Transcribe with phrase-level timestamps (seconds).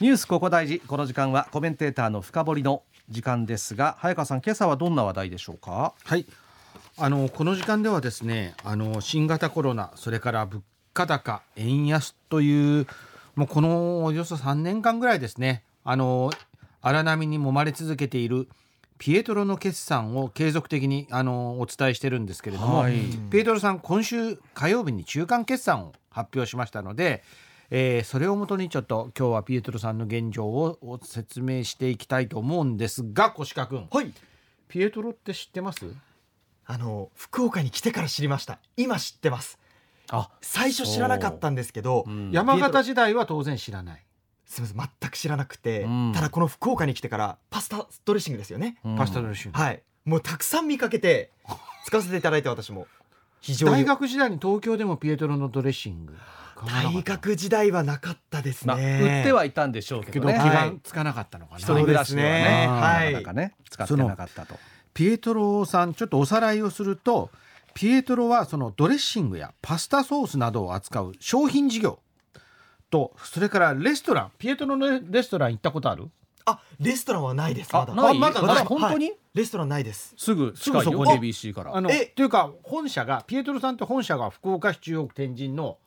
[0.00, 0.78] ニュースここ大事。
[0.78, 5.92] この時間はコメンテーターの深掘の時間ですが早川さん今朝はどんな話題でしょうか？
[6.04, 6.24] はい。
[6.96, 10.62] あのこの時間ではですねあの新型コロナそれから物
[10.94, 12.86] 価高円安という
[13.34, 16.30] もうこのおよそ3年間ぐらいですねあの
[16.80, 18.48] 荒波に揉まれ続けている
[18.98, 22.94] ピエトロの決算を継続的にあのお伝えしてるんですけれども、はい、
[23.32, 27.24] ピエトロさん今週火曜日に中間決算を発表しましたので、
[27.70, 34.12] えー、それをもとにちょっと今日はピエトロさんの現状を説明していきたいと思うんですが小鹿君、はい、
[34.68, 35.84] ピエトロって知ってます？
[36.66, 38.58] あの福岡に来てから知りました。
[38.76, 39.58] 今知ってます。
[40.10, 42.10] あ最初知らなかったんですけど、う。
[42.10, 44.04] ん、山形時代は当然知らない。
[44.46, 51.32] すみません全く知らなくて、うん、ただこの福岡に来てからパスタドレッシングですよね、うん、パスタドレッシングはいもうたくさん見かけて
[51.84, 52.86] 使わせていただいて私も
[53.64, 56.14] 大学時代に東京でもピエトロのドレッシング。
[56.66, 60.34] 大学時代はなかったですね、まあ、売ってはいたんでしょうけどね。
[60.34, 64.56] 気がつかなかったのかな、一人暮らしではねはい、なかなかね使ってなかったと。
[64.92, 67.30] ピエトロさんちょっとおさらいをすると
[67.74, 72.00] ピエトロはそのドレッシングやパスタソースなどを扱う商品事業
[72.90, 76.10] とそれからレストランピエトロのレストラン行ったことある？
[76.48, 77.94] あレストランはないですまだ。
[77.94, 78.18] ない？
[78.18, 80.14] まだまだ本当に、はい、レストランないです。
[80.16, 81.12] すぐすぐそこに。
[81.12, 81.76] ABC から。
[81.76, 82.06] あのえ？
[82.06, 85.78] というか本社がピエトロさんって本社が福岡市中央区天神の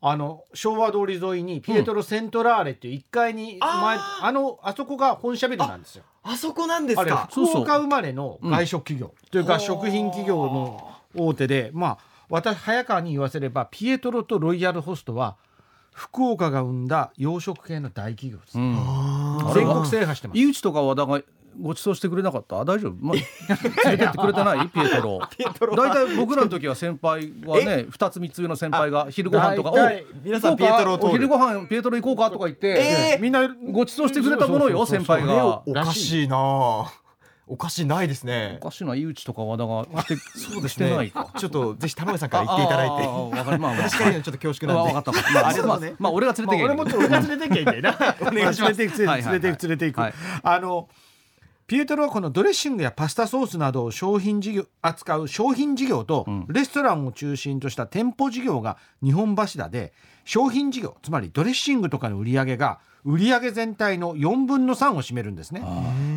[0.00, 6.04] あの昭和通り沿いにピエトロセントラーレっていう1階に前、うん、あのあそこが本社ビルなんですよ。
[6.22, 7.28] あそこなんですか？
[7.32, 15.36] 福岡生まれの外食企業、うん、というか食品企業の大手でまあ私早川に言わせればピエトロとロイヤルホストは
[15.98, 18.76] 福岡が生んだ洋食系の大企業です、うん、
[19.54, 20.38] 全国制覇してます。
[20.38, 21.22] 井内とか和田が
[21.58, 22.56] ご馳走してくれなかった？
[22.66, 24.68] 大丈夫、まあ、連れてってくれてない？
[24.68, 25.20] ピエトロ。
[25.74, 29.76] 大体僕らの時は先輩はね二つ三つ上の先輩が昼ご飯とかお
[30.22, 32.30] 皆さんピエトロお昼ご飯ピエトロ行こうか？
[32.30, 35.62] とか言って、えー、みんなご馳走してくれたものよ先輩が。
[35.66, 36.92] おかしいな
[37.48, 38.58] おかしいないですね。
[38.60, 41.12] おかしいな井内とか和田がして そうですね。
[41.38, 43.06] ちょっとぜひ田辺さんから言っていただいて。
[43.06, 44.92] わかるまあ私から ちょっと恐縮なんで。
[44.92, 45.32] わかった。
[45.32, 46.64] まああれまあまあ俺が連れてけ。
[46.64, 47.90] 俺も俺が連れてけいいんだよな。
[48.20, 48.78] お願いします。
[48.78, 50.00] 連れて連れて連れていく。
[50.42, 50.88] あの。
[51.68, 59.92] ピエトロはこのドレッシングやパスタソースなどを商品事業扱う商品事業とレストランを中心とした店舗事業が日本柱で
[60.24, 65.62] 商品事業つまりドレッシングとかの売り上げが売上全体の4分の3を占めるんですね。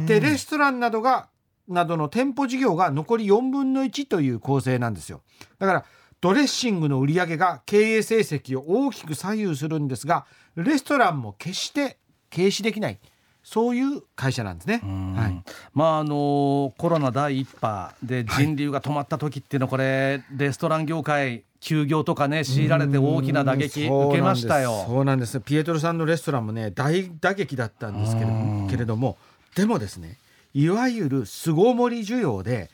[0.09, 1.29] でレストランなどが
[1.67, 5.21] などの店舗事業が残り4分の1という構成なんですよ。
[5.59, 5.85] だから
[6.19, 10.25] ドレッシングの売り上げが経営成績を大きく左右するんですが
[10.55, 11.97] レストランも決して
[12.33, 12.99] 軽視できない。
[13.41, 14.81] そういう会社なんですね。
[14.83, 15.43] はい、
[15.73, 24.85] まああのコロナ第一波で人流が止まった時っていうのはこれレストラン業界休業とかね強いられて大きな打撃受けましたよ。
[24.87, 29.17] そうなんですピエトロさんのレストランもね大打撃だったんですけれどもけれども
[29.59, 30.17] でもですね
[30.53, 32.69] いわゆる巣ごもり需要で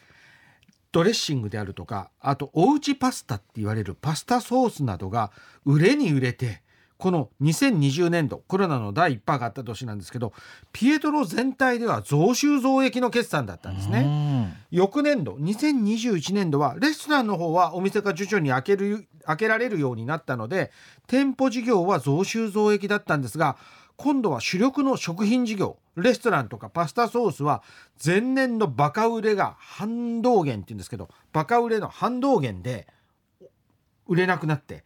[0.92, 5.32] ドレッシングであるとかあとおうちパスタって言われるパスタソースなどが
[5.66, 6.62] 売れに売れて
[6.98, 10.32] この2020年度コロナの第1波があった年なんですけど
[10.72, 14.56] ピエトロ全体では増収増益の決算だったんですね。
[14.70, 20.72] 翌年度2021年度はレストランの方はお店が徐々に開ける開けられるようになったので
[21.08, 23.58] 店舗事業は増収増益だったんですが
[23.98, 27.64] 今度は主力の食品事業レストランとかパスタソースは
[28.04, 32.88] 前年のバカ売れが反動減って言うんですけどバカ売れの反動減で
[34.08, 34.84] 売れなくなって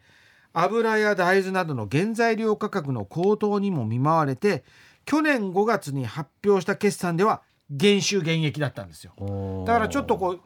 [0.53, 4.63] 油や大豆などの原材料価格の高騰にも見舞われて
[5.05, 9.13] 去年5月に発表した決算では減収減益だったんですよ。
[9.65, 10.41] だからちょっとこう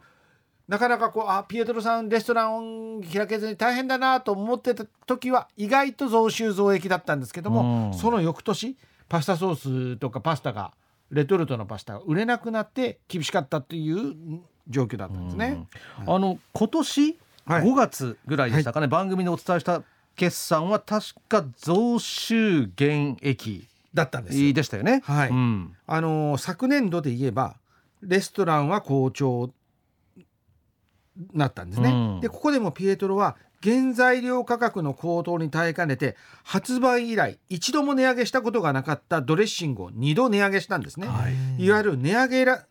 [0.66, 8.76] なかなかこうあピエトロさんレストラン開けずに大変だなと思ってた時は意外と増収増益だったんですけどもその翌年
[9.08, 10.72] パスタソースとかパスタが
[11.10, 15.66] レトルトのパスタが売れなくなって厳しかったっていう状況だったんですね。
[16.06, 19.82] あの今年5月ぐらいでしたかね、はい、番組でお伝えした
[20.16, 25.02] 決算は確か増収減益だったんですでしたよね。
[25.04, 27.56] はい、うん、あの昨年度で言えば
[28.02, 29.50] レストランは好調
[31.32, 31.90] なったんですね。
[31.90, 41.06] うん、でここでもピエトロは原材料価格の高騰に耐えかねて発売以来一度も値上げしたことがなかったドレッシングを2度値上げしたんですね。
[41.06, 41.28] は
[41.58, 42.66] い、いわゆる値上げラ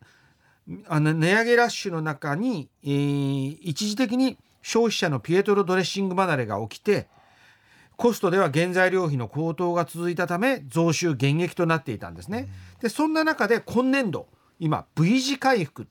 [0.88, 7.08] あの値上げラッシュの中に、えー、一時的に消費者のピエトロドレッシング離れが起きて
[7.96, 12.48] コストでは原材料費の高騰が続いたため増収減益となっていたんですね。
[12.80, 14.26] でそんな中で今年度
[14.58, 15.86] 今 V 字回復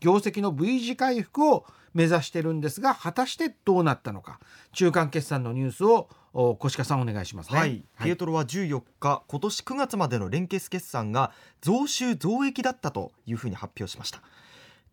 [0.00, 4.38] 業績の V 字回復を目指してるんですが果たしてどうなったのか。
[4.72, 7.58] 中間決算のニュースを小鹿さんお願いしますね。
[7.58, 14.22] はい、ピエトロは14日今年9月までの連結決算が増収増益だったというふうに発表しました。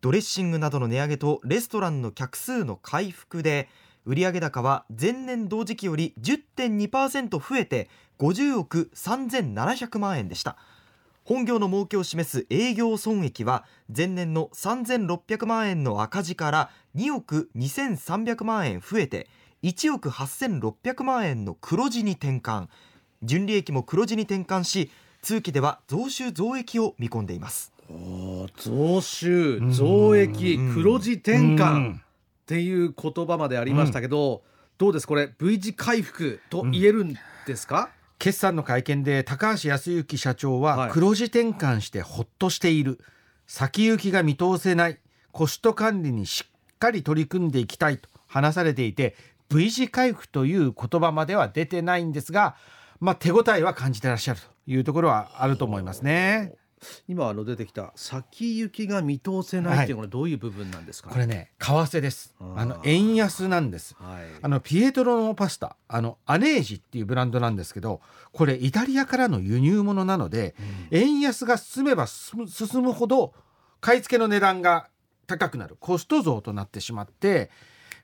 [0.00, 3.68] ドレッシングなどの値上げとレストランの客数の回復で
[4.04, 7.88] 売上高は前年同時期より10.2%増えて
[8.18, 10.56] 50億3700万円でした
[11.26, 13.64] 本業の儲けを示す営業損益は
[13.94, 19.26] 前年の3600万円の赤字から2億2300万円増えて
[19.64, 22.68] 1億8600万円の黒字に転換。
[23.24, 27.72] 純利益も黒字に転換し通期では増収増益を見込んでいます。
[28.56, 32.02] 増収増益黒字転換っ
[32.46, 34.42] ていう言葉までありましたけど、
[34.78, 35.08] どうです？
[35.08, 37.16] これ V 字回復と言えるん
[37.48, 43.00] ですか、決算の会見で高橋康之社長は黒字転換してほっとしている、はい、
[43.46, 44.98] 先行きが見通せない
[45.32, 49.14] コスト管理にしっかり取り組んでいきたいと話されていて
[49.48, 52.56] V 字回復という言葉までは出てないんですが、
[53.00, 56.54] まあ、手応えは感じてらっしゃるというところはあると思いますね。
[57.08, 62.34] 今あの出てきた先行きが見通せないっていうのはどういう部分なんですか、ねはい、これね為替です。
[62.40, 68.00] あの円安なんです、はい、あのピエトロのパスタあのアネージっていうブランドなんですけど
[68.32, 70.54] これイタリアからの輸入物なので、
[70.90, 72.46] うん、円安が進めば進
[72.82, 73.34] むほど
[73.80, 74.88] 買い付けの値段が
[75.26, 75.76] 高くなる。
[75.80, 77.50] コスト増となってしまって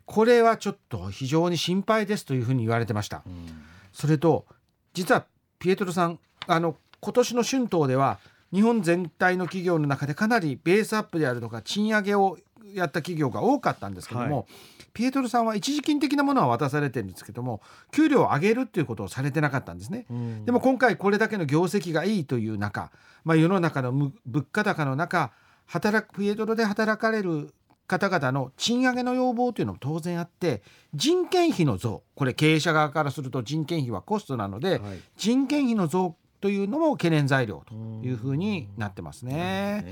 [0.04, 3.46] これはちょっと非常に心配ですというふうに言われてました、うん、
[3.92, 4.46] それと
[4.94, 5.24] 実は
[5.58, 8.18] ピエトロさんあの今年の春闘では
[8.52, 12.38] 日本全体の企業の中でかなりベースアップであるとか賃上げを
[12.74, 14.46] やった企業が多かったんですけども、はい、
[14.92, 17.60] ピエトルさんは一時金的なものは渡されてるんですけども
[17.92, 22.90] 給料を上げるっていうことをされてなかったんですね、うん、でも今回これだけの業績がいいという中、
[23.24, 24.12] まあ、世の中の物
[24.50, 25.32] 価高の中
[25.66, 27.52] 働くピエトロで働かれる
[27.86, 30.62] 方々の賃上げの要望というのも当然あって
[30.94, 32.02] 人件費の増。
[32.14, 37.74] これ経営者側からすると人件費はコストなので、はい、人件費の増というのも懸念材料と
[38.04, 39.86] いうふうになってますね。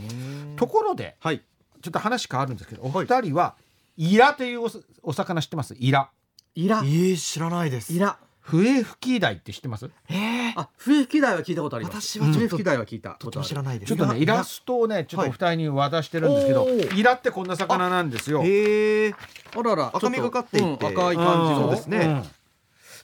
[0.57, 1.43] ところで、はい、
[1.81, 3.55] ちょっと話変わるんですけどお二人は
[3.97, 4.63] イラという
[5.03, 5.77] お魚知ってます？
[5.79, 6.11] イラ。
[6.55, 6.81] イラ。
[6.81, 7.93] えー、知らないです。
[7.93, 8.19] イラ。
[8.41, 9.89] 笛吹き鯛って知ってます？
[10.09, 12.19] えー、あ笛吹き鯛は聞いたことあります。
[12.19, 13.95] 私は笛吹き鯛は聞いたとても知らないです。
[13.95, 14.43] ちょっとねイラ。
[14.43, 18.43] ストをねちょっとお二人に渡してるんですけど、はい、イラってこんな魚なんですよ。
[18.43, 19.15] へえ
[19.57, 19.93] あらら。
[19.95, 22.23] 赤みがかっていて、うん、赤い感じのですね、うん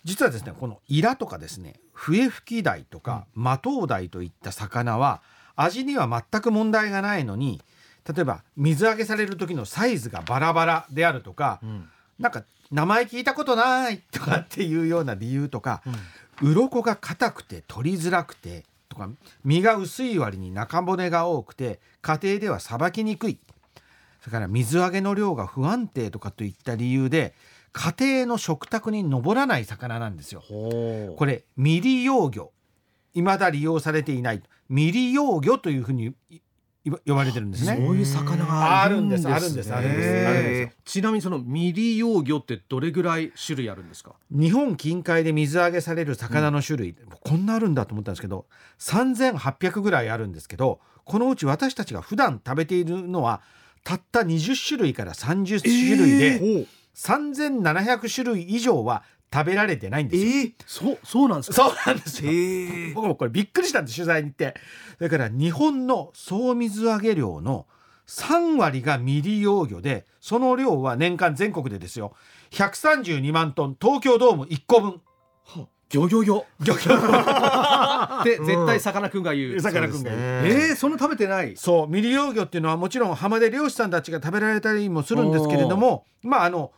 [0.07, 5.21] 実はですねこのイラとかですね笛吹き鯛とかマトウダイといった魚は
[5.57, 7.61] 味には全く問題がないのに
[8.09, 11.89] 例えば水揚げされる時のサイズがバラバラであるとか、うん、
[12.21, 15.83] なんか名前聞いたことないとかっていうような理由とか、
[16.41, 19.11] うん、鱗が硬くて取りづらくてとか
[19.45, 23.39] 身が薄い割に中骨が多くて家庭ではさばきにくい。
[24.21, 27.35] それから水揚げの量が不安定とかといった理由で
[27.79, 30.43] 家庭の食卓に上らない魚なんですよ。
[30.49, 32.51] これ未利用魚
[33.13, 36.15] 未だ利用されていない未利用魚というふうに
[37.05, 37.77] 呼ばれてるんですね。
[37.77, 39.29] そういう魚があるんです。
[39.29, 39.75] あるんです。
[39.75, 40.77] あるんです。
[40.87, 44.15] ちなみにその未利用魚ってどれぐらい種類あるんですか？
[44.31, 48.47] 日本近海で水揚げされる魚の種類、うん、こんなあるんだと思ったんですけど、
[48.79, 53.43] 3800ぐらいあるんですけど、このうち私たちが普段食べているのは
[53.85, 56.27] たった20種類から30種類で。
[56.37, 60.31] えー3700種類以上は食べられてないんですよ。
[60.31, 62.31] えー、そうそうなんですそうなんですよ。
[62.31, 64.55] えー、僕もこれびっくりしたんです取材に行って。
[64.99, 67.67] だから日本の総水揚げ量の
[68.07, 72.15] 3割が未利用魚でその量は年間全国でですよ
[72.53, 75.01] 132万トン東京ドーム1個分。
[75.89, 76.97] 漁業魚漁業
[78.25, 86.73] で絶対さかなクンが言うさかなクンが言うえー、その食べてないそう未利用魚っていうのはもちろん浜で漁師さんたちが食べられたりもするんですけれどもまああの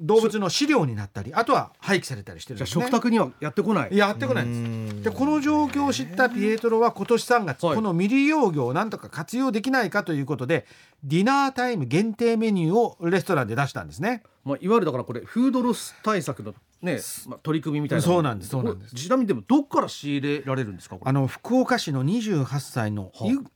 [0.00, 3.96] 動物の飼料になったりあとは廃棄されたりしてるんです、ね、食卓にはやってこない。
[3.96, 5.02] やってこないんです。
[5.04, 10.66] でこの状況を知ったピエトロは今年3月、この未利用魚をなんとか活用できないかということで
[11.04, 18.02] ディナータイム限定メニューをレストランで出したんですね、まあ、いわゆるだからこれフードロス対策のね、まあ、取り組みみたいな。
[18.02, 18.94] そうなんですそうなんです。
[18.94, 23.10] ちなみにでもどっから仕入れられるんですかあの福岡市の28歳の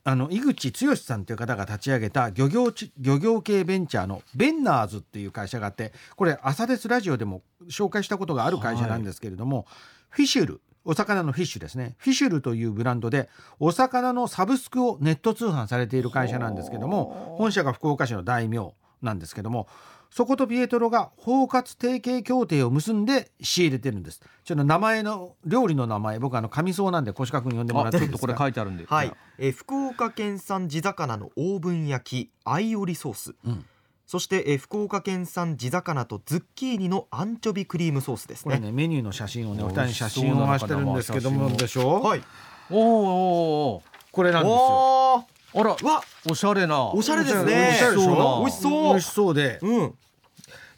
[0.04, 9.66] あの井口剛さんという方が立ち上げた漁業漁業系ベンチャーのベンナーズっていう会社があってこれ朝ですラジオでも紹介したことがある会社なんですけれども、はい、
[10.10, 11.96] フィシュルお魚のフィッシュですね。
[11.98, 19.68] フィシュルというブランドでお魚のサブスクをネット通販されている会社なんですけども本社が福岡市の大名なんですけども
[20.10, 24.22] そことピエトロが包括提携協定を結んで仕入れてるんです。
[24.44, 33.66] ちょっと名前の料理の名前僕あの上層なんで腰掛君呼んでもらってちょっとこれ書いてあるんではい、えー、福岡県産地魚のオーブン焼きアイオリソース、うん
[34.08, 38.56] そして、えー福岡県産地魚とズッキーニのアンチョビクリームソースですね。
[38.56, 41.54] これねメニューの写真をねお二人に写真を回してるんですけども。
[41.54, 42.22] でしょ、はい。
[42.70, 49.94] おーおーこれなんですよあらわおしゃれなおしゃれですおねしゃれでしょ美味しそう美味しそうでうん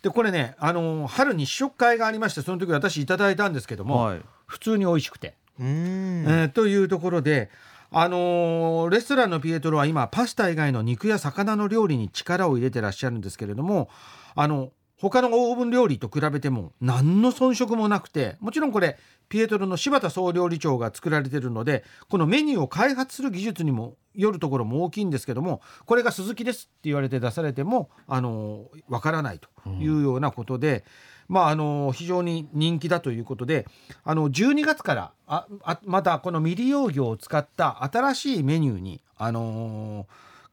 [0.03, 7.51] でこれねあのー春に試食会がありましてその時私いただいたんですけども、はい普通に美味しくて、うーんえーというところで
[7.93, 13.89] あのーレストランのピエトロは今パスタ以外の肉や魚の料理に力を入れてらっしゃるんですけれども
[14.35, 14.71] あの
[15.01, 18.99] 他のオーブン料理と比べても何の遜色もなくてもちろんこれ
[19.31, 30.85] ピエトロの柴田総料理長が作られてるのでこのメニューを開発する技術にもよるところも大きいんですけどもこれが鈴木ですって言われて出されてもあのわからないというようなことで、
[31.31, 33.67] まああの非常に人気だということで
[34.03, 40.07] あの12月からああまたこの未利用魚を使った新しいメニューにあの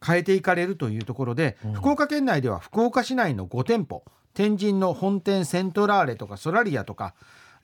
[0.05, 4.03] 変えていかれるというところで、福岡県内では福岡市内の5店舗
[4.35, 7.15] 天神の本店セントラーレとかソラリアとか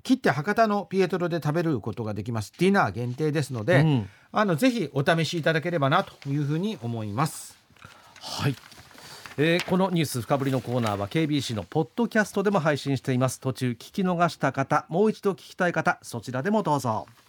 [0.02, 2.52] 切って博多のピエトロで食べることができます。
[2.58, 4.10] ディナー限定ですので、うん。
[4.32, 7.58] あのぜひお試しいただければなというふうに思います。
[8.20, 8.56] はい、
[9.36, 13.40] えーこのニュース深掘りのコーナーは KBC のポッドキャストでも配信しています。
[13.40, 17.08] 途中聞き逃した方もう一度聞きたい方そちらでもどうぞ。